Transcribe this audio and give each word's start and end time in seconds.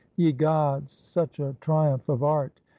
Ye 0.15 0.31
gods, 0.31 0.91
such 0.91 1.39
a 1.39 1.55
triumph 1.61 2.09
of 2.09 2.23
art! 2.23 2.59